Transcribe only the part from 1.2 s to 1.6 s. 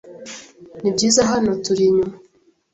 hano